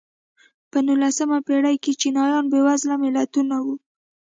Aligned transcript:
په 0.71 0.77
نولسمې 0.87 1.39
پېړۍ 1.47 1.75
کې 1.83 1.91
چینایان 2.01 2.45
بېوزله 2.51 2.95
ملتونه 3.03 3.55
وو. 3.65 3.75